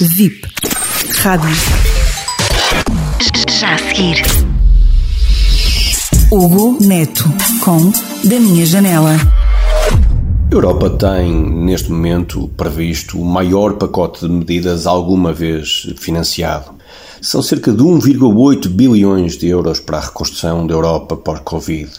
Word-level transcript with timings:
VIP. 0.00 0.40
Rádio. 1.22 1.50
Já 3.60 3.74
a 3.74 3.78
seguir. 3.78 4.22
Hugo 6.30 6.78
Neto 6.80 7.24
com 7.62 7.90
Da 8.26 8.40
Minha 8.40 8.64
Janela. 8.64 9.16
A 10.50 10.54
Europa 10.54 10.88
tem, 10.90 11.30
neste 11.30 11.92
momento, 11.92 12.48
previsto 12.56 13.20
o 13.20 13.24
maior 13.24 13.74
pacote 13.74 14.26
de 14.26 14.32
medidas 14.32 14.86
alguma 14.86 15.30
vez 15.30 15.92
financiado. 15.98 16.70
São 17.20 17.42
cerca 17.42 17.70
de 17.70 17.82
1,8 17.82 18.68
bilhões 18.68 19.36
de 19.36 19.46
euros 19.48 19.78
para 19.78 19.98
a 19.98 20.06
reconstrução 20.06 20.66
da 20.66 20.72
Europa 20.72 21.16
pós-Covid. 21.16 21.90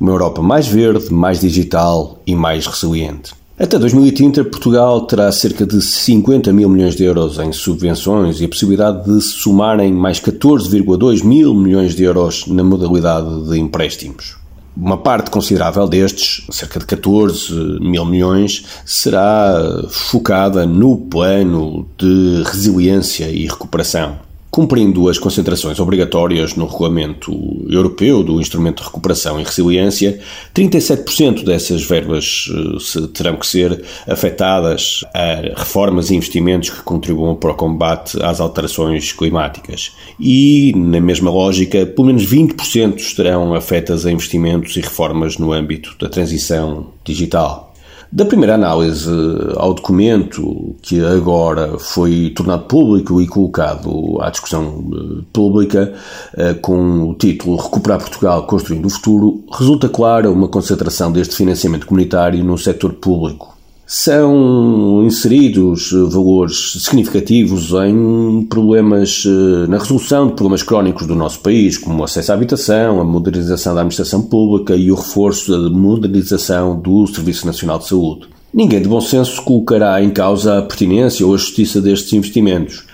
Uma 0.00 0.12
Europa 0.12 0.40
mais 0.40 0.66
verde, 0.66 1.12
mais 1.12 1.40
digital 1.40 2.22
e 2.26 2.34
mais 2.34 2.66
resiliente. 2.66 3.34
Até 3.58 3.78
2030, 3.78 4.44
Portugal 4.44 5.06
terá 5.06 5.32
cerca 5.32 5.64
de 5.64 5.80
50 5.80 6.52
mil 6.52 6.68
milhões 6.68 6.94
de 6.94 7.04
euros 7.04 7.38
em 7.38 7.52
subvenções 7.52 8.38
e 8.38 8.44
a 8.44 8.48
possibilidade 8.48 9.06
de 9.06 9.18
se 9.22 9.30
somarem 9.30 9.94
mais 9.94 10.20
14,2 10.20 11.24
mil 11.24 11.54
milhões 11.54 11.94
de 11.94 12.02
euros 12.02 12.46
na 12.48 12.62
modalidade 12.62 13.48
de 13.48 13.58
empréstimos. 13.58 14.36
Uma 14.76 14.98
parte 14.98 15.30
considerável 15.30 15.88
destes, 15.88 16.46
cerca 16.50 16.78
de 16.78 16.84
14 16.84 17.80
mil 17.80 18.04
milhões, 18.04 18.66
será 18.84 19.86
focada 19.88 20.66
no 20.66 20.98
plano 20.98 21.88
de 21.96 22.42
resiliência 22.44 23.30
e 23.30 23.46
recuperação. 23.46 24.25
Cumprindo 24.56 25.10
as 25.10 25.18
concentrações 25.18 25.78
obrigatórias 25.78 26.54
no 26.54 26.64
Regulamento 26.64 27.30
Europeu 27.68 28.22
do 28.22 28.40
Instrumento 28.40 28.78
de 28.78 28.84
Recuperação 28.84 29.38
e 29.38 29.44
Resiliência, 29.44 30.18
37% 30.54 31.44
dessas 31.44 31.84
verbas 31.84 32.46
eh, 32.50 33.06
terão 33.12 33.36
que 33.36 33.46
ser 33.46 33.84
afetadas 34.08 35.04
a 35.12 35.58
reformas 35.58 36.08
e 36.08 36.14
investimentos 36.14 36.70
que 36.70 36.80
contribuam 36.80 37.36
para 37.36 37.50
o 37.50 37.54
combate 37.54 38.16
às 38.22 38.40
alterações 38.40 39.12
climáticas. 39.12 39.92
E, 40.18 40.72
na 40.74 41.02
mesma 41.02 41.30
lógica, 41.30 41.84
pelo 41.84 42.06
menos 42.06 42.26
20% 42.26 42.96
estarão 42.96 43.52
afetas 43.52 44.06
a 44.06 44.10
investimentos 44.10 44.74
e 44.74 44.80
reformas 44.80 45.36
no 45.36 45.52
âmbito 45.52 45.94
da 46.00 46.08
transição 46.08 46.94
digital. 47.04 47.75
Da 48.10 48.24
primeira 48.24 48.54
análise 48.54 49.10
ao 49.56 49.74
documento, 49.74 50.76
que 50.80 51.04
agora 51.04 51.78
foi 51.78 52.32
tornado 52.34 52.64
público 52.64 53.20
e 53.20 53.26
colocado 53.26 54.20
à 54.20 54.30
discussão 54.30 54.84
eh, 54.92 55.24
pública, 55.32 55.92
eh, 56.36 56.54
com 56.54 57.10
o 57.10 57.14
título 57.14 57.56
Recuperar 57.56 57.98
Portugal 57.98 58.46
Construindo 58.46 58.86
o 58.86 58.90
Futuro, 58.90 59.44
resulta 59.50 59.88
clara 59.88 60.30
uma 60.30 60.48
concentração 60.48 61.10
deste 61.10 61.34
financiamento 61.34 61.86
comunitário 61.86 62.42
no 62.44 62.56
setor 62.56 62.94
público 62.94 63.55
são 63.88 65.04
inseridos 65.06 65.92
valores 65.92 66.72
significativos 66.80 67.70
em 67.86 68.42
problemas, 68.42 69.22
eh, 69.24 69.68
na 69.68 69.78
resolução 69.78 70.26
de 70.26 70.32
problemas 70.32 70.64
crónicos 70.64 71.06
do 71.06 71.14
nosso 71.14 71.38
país, 71.38 71.78
como 71.78 72.00
o 72.00 72.04
acesso 72.04 72.32
à 72.32 72.34
habitação, 72.34 73.00
a 73.00 73.04
modernização 73.04 73.74
da 73.76 73.82
administração 73.82 74.22
pública 74.22 74.74
e 74.74 74.90
o 74.90 74.96
reforço 74.96 75.52
da 75.52 75.70
modernização 75.70 76.76
do 76.76 77.06
Serviço 77.06 77.46
Nacional 77.46 77.78
de 77.78 77.86
Saúde. 77.86 78.26
Ninguém 78.52 78.82
de 78.82 78.88
bom 78.88 79.00
senso 79.00 79.40
colocará 79.44 80.02
em 80.02 80.10
causa 80.10 80.58
a 80.58 80.62
pertinência 80.62 81.24
ou 81.24 81.32
a 81.32 81.36
justiça 81.36 81.80
destes 81.80 82.12
investimentos. 82.12 82.86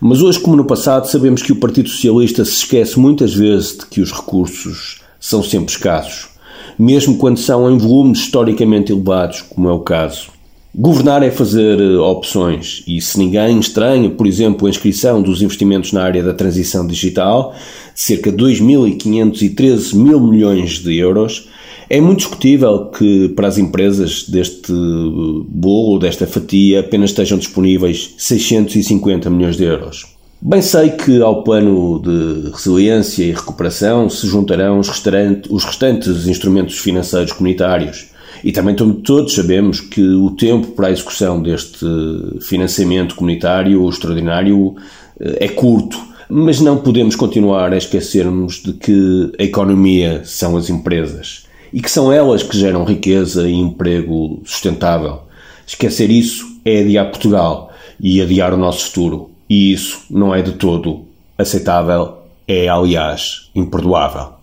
Mas 0.00 0.20
hoje, 0.20 0.40
como 0.40 0.56
no 0.56 0.64
passado, 0.64 1.06
sabemos 1.06 1.42
que 1.42 1.52
o 1.52 1.56
Partido 1.60 1.88
Socialista 1.88 2.44
se 2.44 2.52
esquece 2.52 2.98
muitas 2.98 3.32
vezes 3.32 3.78
de 3.78 3.86
que 3.86 4.00
os 4.00 4.10
recursos 4.10 5.00
são 5.20 5.44
sempre 5.44 5.70
escassos, 5.70 6.30
mesmo 6.76 7.18
quando 7.18 7.38
são 7.38 7.70
em 7.70 7.78
volumes 7.78 8.18
historicamente 8.18 8.90
elevados, 8.90 9.42
como 9.42 9.68
é 9.68 9.72
o 9.72 9.80
caso. 9.80 10.39
Governar 10.72 11.24
é 11.24 11.32
fazer 11.32 11.80
eh, 11.80 11.96
opções 11.96 12.84
e 12.86 13.00
se 13.00 13.18
ninguém 13.18 13.58
estranha, 13.58 14.08
por 14.08 14.24
exemplo, 14.24 14.66
a 14.66 14.70
inscrição 14.70 15.20
dos 15.20 15.42
investimentos 15.42 15.92
na 15.92 16.00
área 16.00 16.22
da 16.22 16.32
transição 16.32 16.86
digital, 16.86 17.52
cerca 17.92 18.30
de 18.30 18.36
2.513 18.36 19.94
mil 19.96 20.20
milhões 20.20 20.78
de 20.78 20.96
euros, 20.96 21.48
é 21.88 22.00
muito 22.00 22.18
discutível 22.18 22.86
que 22.86 23.30
para 23.30 23.48
as 23.48 23.58
empresas 23.58 24.28
deste 24.28 24.70
eh, 24.72 25.44
bolo, 25.48 25.98
desta 25.98 26.24
fatia, 26.24 26.80
apenas 26.80 27.10
estejam 27.10 27.36
disponíveis 27.36 28.14
650 28.16 29.28
milhões 29.28 29.56
de 29.56 29.64
euros. 29.64 30.06
Bem 30.40 30.62
sei 30.62 30.90
que 30.90 31.20
ao 31.20 31.42
plano 31.42 32.00
de 32.00 32.48
resiliência 32.50 33.24
e 33.24 33.32
recuperação 33.32 34.08
se 34.08 34.26
juntarão 34.28 34.78
os 34.78 34.88
restantes 35.64 36.28
instrumentos 36.28 36.78
financeiros 36.78 37.32
comunitários, 37.32 38.09
e 38.42 38.52
também 38.52 38.74
todos 38.74 39.34
sabemos 39.34 39.80
que 39.80 40.02
o 40.02 40.30
tempo 40.30 40.68
para 40.68 40.88
a 40.88 40.90
execução 40.90 41.42
deste 41.42 41.84
financiamento 42.40 43.14
comunitário 43.14 43.88
extraordinário 43.88 44.76
eh, 45.20 45.44
é 45.44 45.48
curto, 45.48 45.98
mas 46.28 46.60
não 46.60 46.78
podemos 46.78 47.16
continuar 47.16 47.72
a 47.72 47.76
esquecermos 47.76 48.62
de 48.62 48.72
que 48.72 49.32
a 49.38 49.42
economia 49.42 50.22
são 50.24 50.56
as 50.56 50.70
empresas 50.70 51.44
e 51.72 51.80
que 51.80 51.90
são 51.90 52.12
elas 52.12 52.42
que 52.42 52.56
geram 52.56 52.84
riqueza 52.84 53.48
e 53.48 53.54
emprego 53.54 54.40
sustentável. 54.44 55.22
Esquecer 55.66 56.10
isso 56.10 56.46
é 56.64 56.80
adiar 56.80 57.10
Portugal 57.10 57.72
e 58.00 58.20
adiar 58.20 58.52
o 58.52 58.56
nosso 58.56 58.86
futuro, 58.86 59.30
e 59.48 59.72
isso 59.72 60.00
não 60.10 60.34
é 60.34 60.42
de 60.42 60.52
todo 60.52 61.04
aceitável, 61.36 62.18
é 62.46 62.68
aliás 62.68 63.50
imperdoável. 63.54 64.39